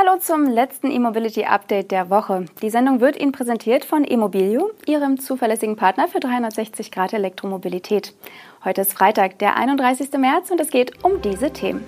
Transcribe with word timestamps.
Hallo 0.00 0.16
zum 0.20 0.44
letzten 0.44 0.92
E-Mobility 0.92 1.44
Update 1.46 1.90
der 1.90 2.08
Woche. 2.08 2.44
Die 2.62 2.70
Sendung 2.70 3.00
wird 3.00 3.18
Ihnen 3.18 3.32
präsentiert 3.32 3.84
von 3.84 4.04
Emobilio, 4.04 4.70
Ihrem 4.86 5.18
zuverlässigen 5.18 5.74
Partner 5.74 6.06
für 6.06 6.20
360 6.20 6.92
Grad 6.92 7.12
Elektromobilität. 7.14 8.14
Heute 8.62 8.82
ist 8.82 8.92
Freitag, 8.92 9.40
der 9.40 9.56
31. 9.56 10.12
März 10.12 10.52
und 10.52 10.60
es 10.60 10.70
geht 10.70 11.02
um 11.04 11.20
diese 11.20 11.52
Themen. 11.52 11.84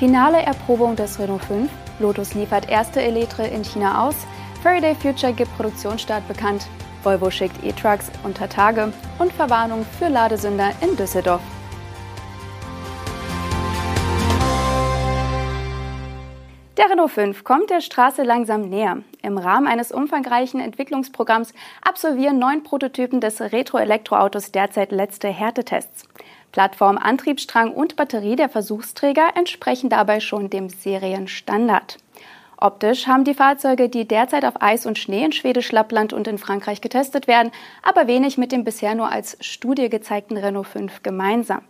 Finale 0.00 0.38
Erprobung 0.38 0.96
des 0.96 1.20
Renault 1.20 1.44
5. 1.44 1.70
Lotus 2.00 2.34
liefert 2.34 2.68
erste 2.68 3.00
Eletre 3.00 3.46
in 3.46 3.62
China 3.62 4.08
aus. 4.08 4.16
Faraday 4.64 4.96
Future 4.96 5.32
gibt 5.32 5.56
Produktionsstart 5.56 6.26
bekannt. 6.26 6.66
Volvo 7.04 7.30
schickt 7.30 7.62
E-Trucks 7.62 8.10
unter 8.24 8.48
Tage 8.48 8.92
und 9.20 9.32
Verwarnung 9.32 9.86
für 9.96 10.08
Ladesünder 10.08 10.72
in 10.80 10.96
Düsseldorf. 10.96 11.42
Der 16.80 16.88
Renault 16.88 17.10
5 17.10 17.44
kommt 17.44 17.68
der 17.68 17.82
Straße 17.82 18.22
langsam 18.22 18.62
näher. 18.62 19.02
Im 19.20 19.36
Rahmen 19.36 19.66
eines 19.66 19.92
umfangreichen 19.92 20.60
Entwicklungsprogramms 20.60 21.52
absolvieren 21.82 22.38
neun 22.38 22.62
Prototypen 22.62 23.20
des 23.20 23.38
Retro-Elektroautos 23.42 24.50
derzeit 24.50 24.90
letzte 24.90 25.28
Härtetests. 25.28 26.04
Plattform, 26.52 26.96
Antriebsstrang 26.96 27.72
und 27.72 27.96
Batterie 27.96 28.34
der 28.34 28.48
Versuchsträger 28.48 29.32
entsprechen 29.34 29.90
dabei 29.90 30.20
schon 30.20 30.48
dem 30.48 30.70
Serienstandard. 30.70 31.98
Optisch 32.56 33.06
haben 33.06 33.24
die 33.24 33.34
Fahrzeuge, 33.34 33.90
die 33.90 34.08
derzeit 34.08 34.46
auf 34.46 34.62
Eis 34.62 34.86
und 34.86 34.98
Schnee 34.98 35.26
in 35.26 35.32
Schwedisch 35.32 35.72
Lappland 35.72 36.14
und 36.14 36.28
in 36.28 36.38
Frankreich 36.38 36.80
getestet 36.80 37.26
werden, 37.26 37.52
aber 37.82 38.06
wenig 38.06 38.38
mit 38.38 38.52
dem 38.52 38.64
bisher 38.64 38.94
nur 38.94 39.12
als 39.12 39.36
Studie 39.42 39.90
gezeigten 39.90 40.38
Renault 40.38 40.68
5 40.68 41.02
gemeinsam. 41.02 41.60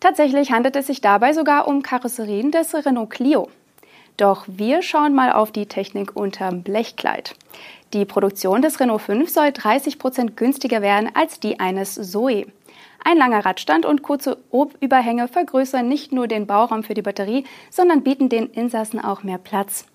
Tatsächlich 0.00 0.52
handelt 0.52 0.74
es 0.74 0.86
sich 0.86 1.02
dabei 1.02 1.34
sogar 1.34 1.68
um 1.68 1.82
Karosserien 1.82 2.50
des 2.50 2.74
Renault 2.74 3.10
Clio. 3.10 3.50
Doch 4.18 4.44
wir 4.48 4.82
schauen 4.82 5.14
mal 5.14 5.32
auf 5.32 5.52
die 5.52 5.66
Technik 5.66 6.14
unterm 6.16 6.62
Blechkleid. 6.62 7.36
Die 7.94 8.04
Produktion 8.04 8.60
des 8.60 8.80
Renault 8.80 9.00
5 9.00 9.30
soll 9.30 9.52
30 9.52 9.98
Prozent 9.98 10.36
günstiger 10.36 10.82
werden 10.82 11.08
als 11.14 11.40
die 11.40 11.60
eines 11.60 11.94
Zoe. 11.94 12.46
Ein 13.04 13.16
langer 13.16 13.46
Radstand 13.46 13.86
und 13.86 14.02
kurze 14.02 14.38
Obüberhänge 14.50 15.28
vergrößern 15.28 15.88
nicht 15.88 16.12
nur 16.12 16.26
den 16.26 16.48
Bauraum 16.48 16.82
für 16.82 16.94
die 16.94 17.02
Batterie, 17.02 17.44
sondern 17.70 18.02
bieten 18.02 18.28
den 18.28 18.48
Insassen 18.50 19.00
auch 19.00 19.22
mehr 19.22 19.38
Platz. 19.38 19.86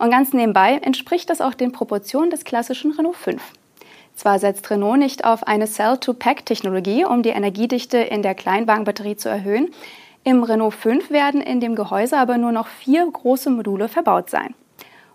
Und 0.00 0.10
ganz 0.10 0.32
nebenbei 0.32 0.80
entspricht 0.82 1.30
das 1.30 1.40
auch 1.40 1.54
den 1.54 1.70
Proportionen 1.70 2.30
des 2.30 2.44
klassischen 2.44 2.90
Renault 2.90 3.16
5. 3.16 3.40
Zwar 4.16 4.40
setzt 4.40 4.68
Renault 4.70 4.98
nicht 4.98 5.24
auf 5.24 5.46
eine 5.46 5.66
Cell-to-Pack-Technologie, 5.66 7.04
um 7.04 7.22
die 7.22 7.28
Energiedichte 7.28 7.98
in 7.98 8.22
der 8.22 8.34
Kleinwagenbatterie 8.34 9.16
zu 9.16 9.28
erhöhen, 9.28 9.70
im 10.28 10.42
Renault 10.42 10.74
5 10.74 11.10
werden 11.10 11.40
in 11.40 11.60
dem 11.60 11.74
Gehäuse 11.74 12.18
aber 12.18 12.38
nur 12.38 12.52
noch 12.52 12.66
vier 12.66 13.08
große 13.10 13.50
Module 13.50 13.88
verbaut 13.88 14.30
sein. 14.30 14.54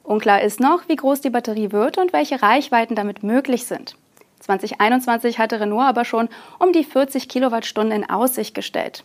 Unklar 0.04 0.42
ist 0.42 0.60
noch, 0.60 0.88
wie 0.90 0.96
groß 0.96 1.22
die 1.22 1.30
Batterie 1.30 1.72
wird 1.72 1.98
und 1.98 2.12
welche 2.12 2.42
Reichweiten 2.42 2.96
damit 2.96 3.24
möglich 3.24 3.66
sind. 3.66 3.96
2021 4.42 5.40
hatte 5.40 5.62
Renault 5.62 5.88
aber 5.88 6.04
schon 6.04 6.28
um 6.60 6.74
die 6.74 6.84
40 6.84 7.30
Kilowattstunden 7.30 8.04
in 8.04 8.10
Aussicht 8.10 8.54
gestellt. 8.54 9.04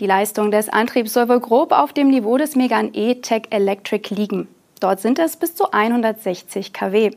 Die 0.00 0.06
Leistung 0.06 0.50
des 0.50 0.68
Antriebs 0.68 1.14
soll 1.14 1.30
wohl 1.30 1.40
grob 1.40 1.72
auf 1.72 1.94
dem 1.94 2.08
Niveau 2.08 2.36
des 2.36 2.54
Megan 2.54 2.90
E-Tech 2.92 3.44
Electric 3.50 4.14
liegen. 4.14 4.48
Dort 4.80 5.00
sind 5.00 5.18
es 5.18 5.36
bis 5.36 5.54
zu 5.54 5.72
160 5.72 6.74
kW. 6.74 7.12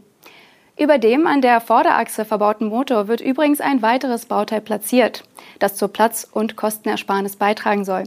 Über 0.78 0.98
dem 0.98 1.28
an 1.28 1.42
der 1.42 1.60
Vorderachse 1.60 2.24
verbauten 2.24 2.70
Motor 2.70 3.10
wird 3.10 3.20
übrigens 3.20 3.60
ein 3.60 3.82
weiteres 3.82 4.28
Bauteil 4.28 4.62
platziert, 4.62 5.26
das 5.60 5.76
zur 5.76 5.90
Platz- 5.90 6.26
und 6.32 6.56
Kostenersparnis 6.56 7.36
beitragen 7.36 7.84
soll. 7.84 8.06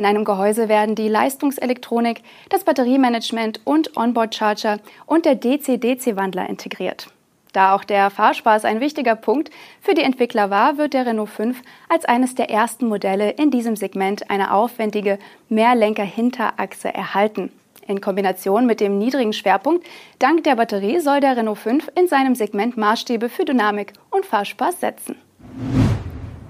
In 0.00 0.06
einem 0.06 0.24
Gehäuse 0.24 0.70
werden 0.70 0.94
die 0.94 1.08
Leistungselektronik, 1.08 2.22
das 2.48 2.64
Batteriemanagement 2.64 3.60
und 3.64 3.98
Onboard-Charger 3.98 4.78
und 5.04 5.26
der 5.26 5.34
DC-DC-Wandler 5.34 6.48
integriert. 6.48 7.08
Da 7.52 7.74
auch 7.74 7.84
der 7.84 8.08
Fahrspaß 8.08 8.64
ein 8.64 8.80
wichtiger 8.80 9.14
Punkt 9.14 9.50
für 9.82 9.92
die 9.92 10.00
Entwickler 10.00 10.48
war, 10.48 10.78
wird 10.78 10.94
der 10.94 11.04
Renault 11.04 11.28
5 11.28 11.60
als 11.90 12.06
eines 12.06 12.34
der 12.34 12.48
ersten 12.48 12.88
Modelle 12.88 13.32
in 13.32 13.50
diesem 13.50 13.76
Segment 13.76 14.30
eine 14.30 14.54
aufwendige 14.54 15.18
Mehrlenker-Hinterachse 15.50 16.94
erhalten. 16.94 17.52
In 17.86 18.00
Kombination 18.00 18.64
mit 18.64 18.80
dem 18.80 18.96
niedrigen 18.96 19.34
Schwerpunkt 19.34 19.86
dank 20.18 20.44
der 20.44 20.56
Batterie 20.56 21.00
soll 21.00 21.20
der 21.20 21.36
Renault 21.36 21.58
5 21.58 21.90
in 21.94 22.08
seinem 22.08 22.34
Segment 22.34 22.78
Maßstäbe 22.78 23.28
für 23.28 23.44
Dynamik 23.44 23.92
und 24.10 24.24
Fahrspaß 24.24 24.80
setzen. 24.80 25.16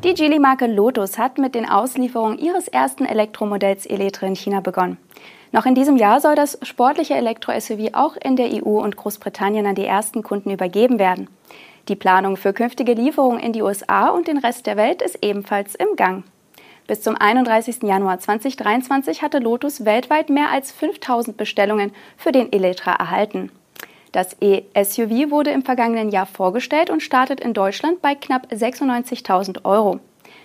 Die 0.02 0.14
Geely-Marke 0.14 0.66
Lotus 0.66 1.18
hat 1.18 1.36
mit 1.36 1.54
den 1.54 1.68
Auslieferungen 1.68 2.38
ihres 2.38 2.68
ersten 2.68 3.04
Elektromodells 3.04 3.84
Eletre 3.84 4.26
in 4.26 4.34
China 4.34 4.60
begonnen. 4.60 4.96
Noch 5.52 5.66
in 5.66 5.74
diesem 5.74 5.98
Jahr 5.98 6.22
soll 6.22 6.34
das 6.34 6.58
sportliche 6.62 7.16
Elektro-SUV 7.16 7.90
auch 7.92 8.16
in 8.16 8.34
der 8.34 8.46
EU 8.46 8.80
und 8.80 8.96
Großbritannien 8.96 9.66
an 9.66 9.74
die 9.74 9.84
ersten 9.84 10.22
Kunden 10.22 10.50
übergeben 10.50 10.98
werden. 10.98 11.28
Die 11.88 11.96
Planung 11.96 12.38
für 12.38 12.54
künftige 12.54 12.94
Lieferungen 12.94 13.40
in 13.40 13.52
die 13.52 13.60
USA 13.60 14.08
und 14.08 14.26
den 14.26 14.38
Rest 14.38 14.66
der 14.66 14.78
Welt 14.78 15.02
ist 15.02 15.18
ebenfalls 15.20 15.74
im 15.74 15.96
Gang. 15.96 16.24
Bis 16.86 17.02
zum 17.02 17.14
31. 17.16 17.82
Januar 17.82 18.20
2023 18.20 19.20
hatte 19.20 19.38
Lotus 19.38 19.84
weltweit 19.84 20.30
mehr 20.30 20.50
als 20.50 20.72
5000 20.72 21.36
Bestellungen 21.36 21.92
für 22.16 22.32
den 22.32 22.50
Eletra 22.52 22.92
erhalten. 22.92 23.52
Das 24.12 24.37
E-SUV 24.41 25.31
wurde 25.31 25.50
im 25.50 25.62
vergangenen 25.62 26.10
Jahr 26.10 26.26
vorgestellt 26.26 26.91
und 26.91 27.03
startet 27.03 27.41
in 27.41 27.54
Deutschland 27.54 28.03
bei 28.03 28.15
knapp 28.15 28.48
96.000 28.50 29.65
Euro. 29.65 30.00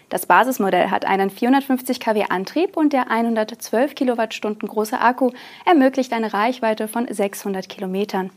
Das 0.10 0.28
Basismodell 0.28 0.92
hat 0.92 1.06
einen 1.06 1.32
450 1.32 2.00
kW 2.00 2.26
Antrieb 2.30 2.78
und 2.78 2.94
der 2.94 3.10
112 3.10 3.96
Kilowattstunden 3.96 4.70
große 4.70 5.00
Akku 5.00 5.32
ermöglicht 5.66 6.14
eine 6.14 6.32
Reichweite 6.32 6.88
von 6.88 7.08
600 7.12 7.68
Kilometern. 7.68 8.30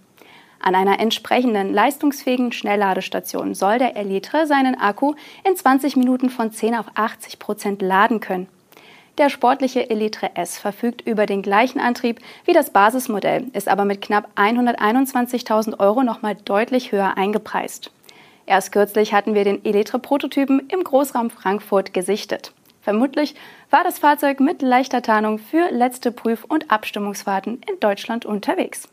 An 0.60 0.74
einer 0.74 0.98
entsprechenden 0.98 1.72
leistungsfähigen 1.72 2.52
Schnellladestation 2.52 3.54
soll 3.54 3.78
der 3.78 3.96
Elitre 3.96 4.46
seinen 4.46 4.80
Akku 4.80 5.14
in 5.44 5.54
20 5.54 5.96
Minuten 5.96 6.30
von 6.30 6.50
10 6.50 6.74
auf 6.74 6.86
80 6.94 7.38
Prozent 7.38 7.82
laden 7.82 8.20
können. 8.20 8.48
Der 9.18 9.30
sportliche 9.30 9.90
Elitre 9.90 10.36
S 10.36 10.58
verfügt 10.58 11.00
über 11.00 11.26
den 11.26 11.42
gleichen 11.42 11.80
Antrieb 11.80 12.20
wie 12.44 12.52
das 12.52 12.70
Basismodell, 12.70 13.46
ist 13.52 13.68
aber 13.68 13.84
mit 13.84 14.00
knapp 14.00 14.28
121.000 14.36 15.80
Euro 15.80 16.04
nochmal 16.04 16.36
deutlich 16.36 16.92
höher 16.92 17.16
eingepreist. 17.16 17.90
Erst 18.46 18.70
kürzlich 18.70 19.12
hatten 19.12 19.34
wir 19.34 19.42
den 19.42 19.64
Elitre-Prototypen 19.64 20.68
im 20.68 20.84
Großraum 20.84 21.30
Frankfurt 21.30 21.92
gesichtet. 21.92 22.52
Vermutlich 22.80 23.34
war 23.70 23.82
das 23.82 23.98
Fahrzeug 23.98 24.38
mit 24.38 24.62
leichter 24.62 25.02
Tarnung 25.02 25.38
für 25.38 25.68
letzte 25.72 26.12
Prüf- 26.12 26.44
und 26.44 26.70
Abstimmungsfahrten 26.70 27.60
in 27.68 27.80
Deutschland 27.80 28.24
unterwegs. 28.24 28.88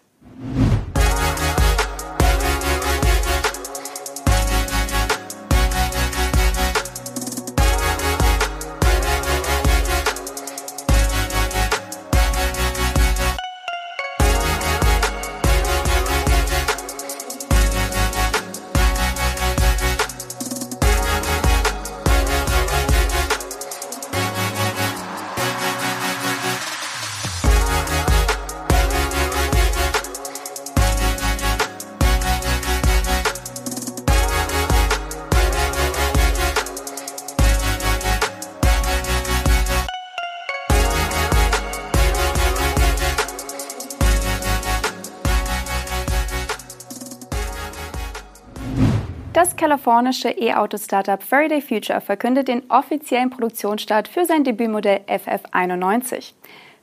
Das 49.35 49.58
kalifornische 49.58 50.29
E-Auto-Startup 50.29 51.22
Faraday 51.22 51.59
Future 51.59 51.99
verkündet 51.99 52.47
den 52.47 52.64
offiziellen 52.72 53.29
Produktionsstart 53.29 54.08
für 54.08 54.23
sein 54.23 54.46
Debütmodell 54.46 55.02
FF91. 55.09 56.32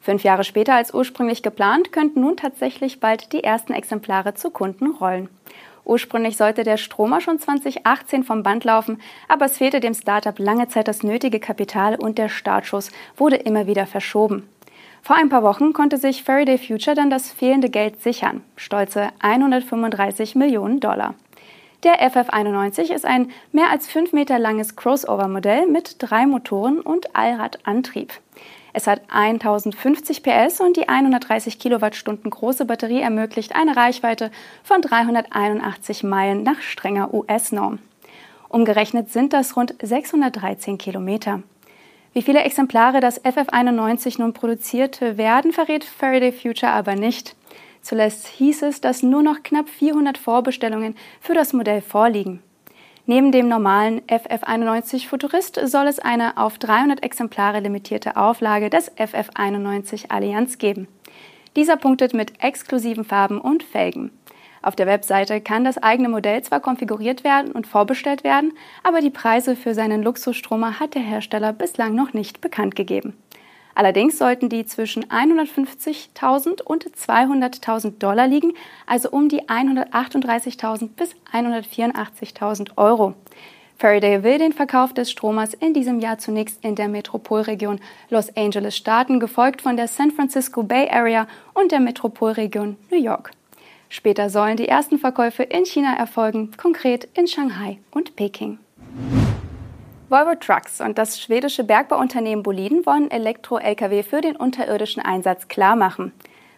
Fünf 0.02 0.22
Jahre 0.22 0.44
später 0.44 0.74
als 0.74 0.92
ursprünglich 0.92 1.42
geplant, 1.42 1.92
könnten 1.92 2.20
nun 2.20 2.36
tatsächlich 2.36 3.00
bald 3.00 3.32
die 3.32 3.42
ersten 3.42 3.72
Exemplare 3.72 4.34
zu 4.34 4.50
Kunden 4.50 4.88
rollen. 4.88 5.30
Ursprünglich 5.86 6.36
sollte 6.36 6.62
der 6.62 6.76
Stromer 6.76 7.22
schon 7.22 7.38
2018 7.38 8.22
vom 8.22 8.42
Band 8.42 8.64
laufen, 8.64 9.00
aber 9.28 9.46
es 9.46 9.56
fehlte 9.56 9.80
dem 9.80 9.94
Startup 9.94 10.38
lange 10.38 10.68
Zeit 10.68 10.88
das 10.88 11.02
nötige 11.02 11.40
Kapital 11.40 11.94
und 11.94 12.18
der 12.18 12.28
Startschuss 12.28 12.90
wurde 13.16 13.36
immer 13.36 13.66
wieder 13.66 13.86
verschoben. 13.86 14.46
Vor 15.00 15.16
ein 15.16 15.30
paar 15.30 15.42
Wochen 15.42 15.72
konnte 15.72 15.96
sich 15.96 16.22
Faraday 16.22 16.58
Future 16.58 16.94
dann 16.94 17.08
das 17.08 17.32
fehlende 17.32 17.70
Geld 17.70 18.02
sichern, 18.02 18.42
stolze 18.56 19.08
135 19.20 20.34
Millionen 20.34 20.80
Dollar. 20.80 21.14
Der 21.84 22.00
FF91 22.00 22.92
ist 22.92 23.04
ein 23.04 23.32
mehr 23.50 23.70
als 23.70 23.88
fünf 23.88 24.12
Meter 24.12 24.38
langes 24.38 24.76
Crossover-Modell 24.76 25.66
mit 25.66 25.96
drei 25.98 26.26
Motoren 26.26 26.80
und 26.80 27.16
Allradantrieb. 27.16 28.12
Es 28.72 28.86
hat 28.86 29.02
1050 29.08 30.22
PS 30.22 30.60
und 30.60 30.76
die 30.76 30.88
130 30.88 31.58
Kilowattstunden 31.58 32.30
große 32.30 32.66
Batterie 32.66 33.00
ermöglicht 33.00 33.56
eine 33.56 33.76
Reichweite 33.76 34.30
von 34.62 34.80
381 34.80 36.04
Meilen 36.04 36.44
nach 36.44 36.60
strenger 36.60 37.12
US-Norm. 37.12 37.80
Umgerechnet 38.48 39.10
sind 39.10 39.32
das 39.32 39.56
rund 39.56 39.74
613 39.82 40.78
Kilometer. 40.78 41.42
Wie 42.12 42.22
viele 42.22 42.44
Exemplare 42.44 43.00
das 43.00 43.24
FF91 43.24 44.20
nun 44.20 44.34
produzierte 44.34 45.16
werden, 45.16 45.52
verrät 45.52 45.82
Faraday 45.84 46.30
Future 46.30 46.70
aber 46.70 46.94
nicht. 46.94 47.34
Zuletzt 47.82 48.28
hieß 48.28 48.62
es, 48.62 48.80
dass 48.80 49.02
nur 49.02 49.22
noch 49.22 49.42
knapp 49.42 49.68
400 49.68 50.16
Vorbestellungen 50.16 50.94
für 51.20 51.34
das 51.34 51.52
Modell 51.52 51.82
vorliegen. 51.82 52.40
Neben 53.06 53.32
dem 53.32 53.48
normalen 53.48 54.00
FF91 54.02 55.08
Futurist 55.08 55.60
soll 55.64 55.88
es 55.88 55.98
eine 55.98 56.36
auf 56.36 56.58
300 56.58 57.02
Exemplare 57.02 57.58
limitierte 57.58 58.16
Auflage 58.16 58.70
des 58.70 58.92
FF91 58.96 60.10
Allianz 60.10 60.58
geben. 60.58 60.86
Dieser 61.56 61.76
punktet 61.76 62.14
mit 62.14 62.42
exklusiven 62.42 63.04
Farben 63.04 63.40
und 63.40 63.64
Felgen. 63.64 64.12
Auf 64.62 64.76
der 64.76 64.86
Webseite 64.86 65.40
kann 65.40 65.64
das 65.64 65.78
eigene 65.78 66.08
Modell 66.08 66.42
zwar 66.42 66.60
konfiguriert 66.60 67.24
werden 67.24 67.50
und 67.50 67.66
vorbestellt 67.66 68.22
werden, 68.22 68.52
aber 68.84 69.00
die 69.00 69.10
Preise 69.10 69.56
für 69.56 69.74
seinen 69.74 70.04
Luxusstromer 70.04 70.78
hat 70.78 70.94
der 70.94 71.02
Hersteller 71.02 71.52
bislang 71.52 71.96
noch 71.96 72.12
nicht 72.12 72.40
bekannt 72.40 72.76
gegeben. 72.76 73.14
Allerdings 73.74 74.18
sollten 74.18 74.48
die 74.48 74.66
zwischen 74.66 75.06
150.000 75.06 76.62
und 76.62 76.84
200.000 76.84 77.98
Dollar 77.98 78.26
liegen, 78.26 78.52
also 78.86 79.10
um 79.10 79.28
die 79.28 79.42
138.000 79.42 80.88
bis 80.96 81.14
184.000 81.32 82.76
Euro. 82.76 83.14
Faraday 83.82 84.22
will 84.22 84.38
den 84.38 84.52
Verkauf 84.52 84.92
des 84.92 85.10
Stromers 85.10 85.54
in 85.54 85.74
diesem 85.74 85.98
Jahr 85.98 86.18
zunächst 86.18 86.64
in 86.64 86.76
der 86.76 86.88
Metropolregion 86.88 87.80
Los 88.10 88.36
Angeles 88.36 88.76
starten, 88.76 89.18
gefolgt 89.18 89.60
von 89.60 89.76
der 89.76 89.88
San 89.88 90.12
Francisco 90.12 90.62
Bay 90.62 90.88
Area 90.88 91.26
und 91.52 91.72
der 91.72 91.80
Metropolregion 91.80 92.76
New 92.90 93.02
York. 93.02 93.32
Später 93.88 94.30
sollen 94.30 94.56
die 94.56 94.68
ersten 94.68 94.98
Verkäufe 94.98 95.42
in 95.42 95.66
China 95.66 95.96
erfolgen, 95.96 96.52
konkret 96.56 97.08
in 97.14 97.26
Shanghai 97.26 97.78
und 97.90 98.14
Peking. 98.14 98.58
Volvo 100.12 100.34
Trucks 100.34 100.82
und 100.82 100.98
das 100.98 101.18
schwedische 101.18 101.64
Bergbauunternehmen 101.64 102.42
Boliden 102.42 102.84
wollen 102.84 103.10
Elektro-Lkw 103.10 104.02
für 104.02 104.20
den 104.20 104.36
unterirdischen 104.36 105.00
Einsatz 105.00 105.48
klarmachen. 105.48 106.12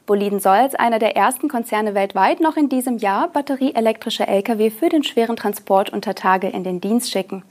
Boliden 0.07 0.41
soll 0.41 0.57
als 0.57 0.75
einer 0.75 0.99
der 0.99 1.15
ersten 1.15 1.47
Konzerne 1.47 1.95
weltweit 1.95 2.41
noch 2.41 2.57
in 2.57 2.69
diesem 2.69 2.99
Jahr 2.99 3.29
batterieelektrische 3.29 4.27
Lkw 4.27 4.71
für 4.71 4.89
den 4.89 5.05
schweren 5.05 5.37
Transport 5.37 5.91
unter 5.91 6.17
Tage 6.17 6.49
in 6.49 6.65
den 6.65 6.81
Dienst 6.81 7.13
schicken. 7.13 7.45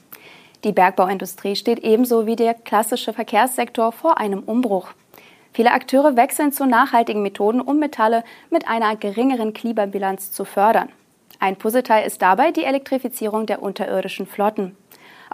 Die 0.65 0.73
Bergbauindustrie 0.73 1.55
steht 1.55 1.79
ebenso 1.79 2.25
wie 2.25 2.35
der 2.35 2.53
klassische 2.53 3.13
Verkehrssektor 3.13 3.93
vor 3.93 4.17
einem 4.17 4.39
Umbruch. 4.39 4.89
Viele 5.53 5.71
Akteure 5.71 6.17
wechseln 6.17 6.51
zu 6.51 6.65
nachhaltigen 6.65 7.21
Methoden, 7.21 7.61
um 7.61 7.79
Metalle 7.79 8.25
mit 8.49 8.67
einer 8.67 8.97
geringeren 8.97 9.53
Klimabilanz 9.53 10.33
zu 10.33 10.43
fördern. 10.43 10.89
Ein 11.39 11.55
Puzzleteil 11.55 12.05
ist 12.05 12.21
dabei 12.21 12.51
die 12.51 12.65
Elektrifizierung 12.65 13.45
der 13.45 13.63
unterirdischen 13.63 14.27
Flotten. 14.27 14.75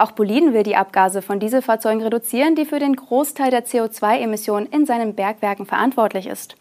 Auch 0.00 0.12
Boliden 0.12 0.54
will 0.54 0.62
die 0.62 0.76
Abgase 0.76 1.20
von 1.20 1.40
Dieselfahrzeugen 1.40 2.02
reduzieren, 2.02 2.54
die 2.54 2.64
für 2.64 2.78
den 2.78 2.96
Großteil 2.96 3.50
der 3.50 3.66
CO2-Emissionen 3.66 4.64
in 4.64 4.86
seinen 4.86 5.14
Bergwerken 5.14 5.66
verantwortlich 5.66 6.26
ist. 6.26 6.56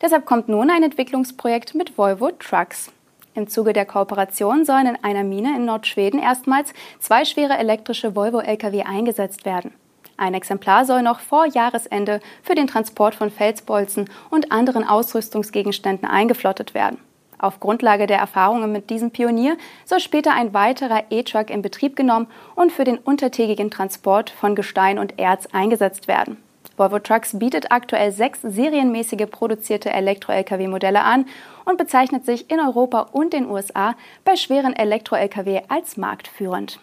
Deshalb 0.00 0.26
kommt 0.26 0.48
nun 0.48 0.68
ein 0.68 0.82
Entwicklungsprojekt 0.82 1.76
mit 1.76 1.96
Volvo 1.96 2.32
Trucks. 2.32 2.90
Im 3.36 3.48
Zuge 3.48 3.72
der 3.72 3.86
Kooperation 3.86 4.64
sollen 4.64 4.88
in 4.88 5.04
einer 5.04 5.22
Mine 5.22 5.54
in 5.54 5.64
Nordschweden 5.64 6.18
erstmals 6.18 6.74
zwei 6.98 7.24
schwere 7.24 7.56
elektrische 7.56 8.16
Volvo-Lkw 8.16 8.82
eingesetzt 8.82 9.44
werden. 9.44 9.72
Ein 10.16 10.34
Exemplar 10.34 10.84
soll 10.84 11.02
noch 11.02 11.20
vor 11.20 11.46
Jahresende 11.46 12.18
für 12.42 12.56
den 12.56 12.66
Transport 12.66 13.14
von 13.14 13.30
Felsbolzen 13.30 14.10
und 14.28 14.50
anderen 14.50 14.82
Ausrüstungsgegenständen 14.82 16.08
eingeflottet 16.08 16.74
werden. 16.74 16.98
Auf 17.42 17.58
Grundlage 17.58 18.06
der 18.06 18.18
Erfahrungen 18.18 18.70
mit 18.70 18.88
diesem 18.88 19.10
Pionier 19.10 19.56
soll 19.84 19.98
später 19.98 20.32
ein 20.32 20.54
weiterer 20.54 21.02
E-Truck 21.10 21.50
in 21.50 21.60
Betrieb 21.60 21.96
genommen 21.96 22.28
und 22.54 22.70
für 22.70 22.84
den 22.84 22.98
untertägigen 22.98 23.68
Transport 23.68 24.30
von 24.30 24.54
Gestein 24.54 25.00
und 25.00 25.18
Erz 25.18 25.48
eingesetzt 25.50 26.06
werden. 26.06 26.36
Volvo 26.76 27.00
Trucks 27.00 27.36
bietet 27.36 27.72
aktuell 27.72 28.12
sechs 28.12 28.42
serienmäßige 28.42 29.26
produzierte 29.28 29.90
Elektro-Lkw-Modelle 29.90 31.02
an 31.02 31.26
und 31.64 31.78
bezeichnet 31.78 32.24
sich 32.24 32.48
in 32.48 32.60
Europa 32.60 33.08
und 33.10 33.32
den 33.32 33.50
USA 33.50 33.96
bei 34.24 34.36
schweren 34.36 34.76
Elektro-Lkw 34.76 35.62
als 35.66 35.96
marktführend. 35.96 36.78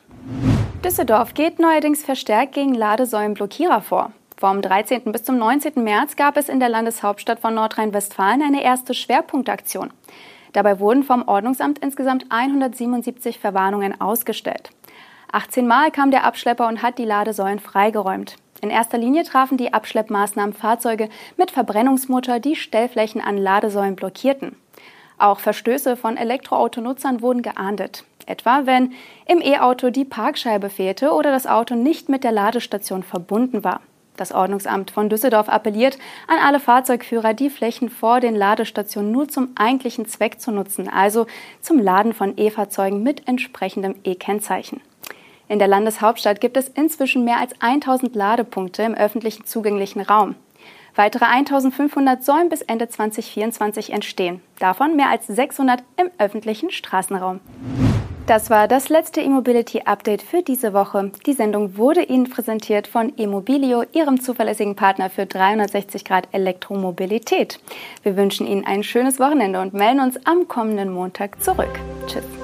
Düsseldorf 0.84 1.36
geht 1.36 1.60
neuerdings 1.60 2.04
verstärkt 2.04 2.54
gegen 2.56 2.74
Ladesäulenblockierer 2.74 3.80
vor. 3.80 4.12
Vom 4.36 4.62
13. 4.62 5.04
bis 5.14 5.24
zum 5.24 5.38
19. 5.38 5.82
März 5.84 6.18
gab 6.18 6.36
es 6.36 6.50
in 6.50 6.60
der 6.60 6.70
Landeshauptstadt 6.70 7.40
von 7.40 7.54
Nordrhein-Westfalen 7.54 8.42
eine 8.42 8.62
erste 8.62 8.94
Schwerpunktaktion. 8.94 9.92
Dabei 10.54 10.80
wurden 10.80 11.04
vom 11.04 11.28
Ordnungsamt 11.28 11.80
insgesamt 11.80 12.26
177 12.30 13.40
Verwarnungen 13.40 14.00
ausgestellt. 14.00 14.72
18 15.32 15.68
Mal 15.68 15.92
kam 15.92 16.12
der 16.12 16.24
Abschlepper 16.24 16.68
und 16.68 16.82
hat 16.82 16.98
die 16.98 17.06
Ladesäulen 17.06 17.60
freigeräumt. 17.60 18.36
In 18.62 18.70
erster 18.70 18.98
Linie 18.98 19.24
trafen 19.24 19.58
die 19.58 19.74
Abschleppmaßnahmen 19.74 20.54
Fahrzeuge 20.54 21.10
mit 21.38 21.52
Verbrennungsmotor, 21.52 22.40
die 22.40 22.56
Stellflächen 22.56 23.22
an 23.22 23.38
Ladesäulen 23.38 23.96
blockierten. 23.96 24.56
Auch 25.18 25.40
Verstöße 25.40 25.96
von 25.96 26.18
Elektroautonutzern 26.18 27.22
wurden 27.22 27.42
geahndet. 27.42 28.04
Etwa 28.26 28.66
wenn 28.66 28.94
im 29.26 29.42
E-Auto 29.42 29.90
die 29.90 30.06
Parkscheibe 30.06 30.70
fehlte 30.70 31.12
oder 31.12 31.32
das 31.32 31.48
Auto 31.48 31.76
nicht 31.76 32.10
mit 32.10 32.24
der 32.24 32.32
Ladestation 32.32 33.04
verbunden 33.04 33.64
war. 33.64 33.82
Das 34.20 34.34
Ordnungsamt 34.34 34.92
von 34.92 35.08
Düsseldorf 35.08 35.48
appelliert 35.48 35.98
an 36.28 36.40
alle 36.46 36.60
Fahrzeugführer, 36.60 37.34
die 37.34 37.50
Flächen 37.50 37.90
vor 37.90 38.20
den 38.20 38.36
Ladestationen 38.36 39.14
nur 39.14 39.30
zum 39.30 39.52
eigentlichen 39.56 40.08
Zweck 40.08 40.42
zu 40.42 40.52
nutzen, 40.52 40.90
also 40.90 41.26
zum 41.62 41.80
Laden 41.80 42.12
von 42.12 42.34
E-Fahrzeugen 42.36 43.02
mit 43.02 43.30
entsprechendem 43.30 43.96
E-Kennzeichen. 44.04 44.82
In 45.48 45.58
der 45.58 45.70
Landeshauptstadt 45.70 46.42
gibt 46.42 46.58
es 46.58 46.68
inzwischen 46.68 47.24
mehr 47.24 47.40
als 47.40 47.54
1000 47.62 48.14
Ladepunkte 48.14 48.84
im 48.84 48.94
öffentlichen 48.94 49.46
zugänglichen 49.46 50.02
Raum. 50.02 50.36
Weitere 50.96 51.24
1500 51.24 52.22
sollen 52.22 52.50
bis 52.50 52.62
Ende 52.62 52.90
2024 52.90 53.94
entstehen, 53.94 54.42
davon 54.60 54.98
mehr 54.98 55.10
als 55.10 55.28
600 55.28 55.82
im 55.96 56.10
öffentlichen 56.18 56.72
Straßenraum. 56.72 57.40
Das 58.30 58.52
war 58.52 58.68
das 58.68 58.90
letzte 58.90 59.22
E-Mobility-Update 59.22 60.22
für 60.22 60.44
diese 60.44 60.72
Woche. 60.72 61.12
Die 61.26 61.34
Sendung 61.34 61.78
wurde 61.78 62.04
Ihnen 62.04 62.30
präsentiert 62.30 62.86
von 62.86 63.10
Immobilio, 63.16 63.84
Ihrem 63.92 64.22
zuverlässigen 64.22 64.76
Partner 64.76 65.10
für 65.10 65.26
360 65.26 66.06
Grad 66.06 66.28
Elektromobilität. 66.32 67.60
Wir 68.04 68.16
wünschen 68.18 68.46
Ihnen 68.46 68.68
ein 68.68 68.84
schönes 68.84 69.20
Wochenende 69.20 69.60
und 69.60 69.74
melden 69.74 70.02
uns 70.02 70.24
am 70.28 70.48
kommenden 70.48 70.92
Montag 70.94 71.42
zurück. 71.42 71.80
Tschüss. 72.06 72.39